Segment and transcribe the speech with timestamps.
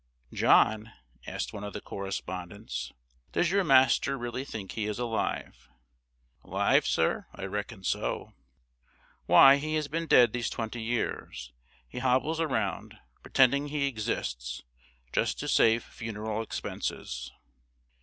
[0.33, 0.93] "John,"
[1.27, 2.91] asked one of the correspondents,
[3.33, 5.69] "does your master really think he is alive?"
[6.43, 7.27] "'Live, sir?
[7.35, 8.33] I reckon so."
[9.27, 11.53] "Why, he has been dead these twenty years.
[11.87, 14.63] He hobbles around, pretending he exists,
[15.13, 17.31] just to save funeral expenses."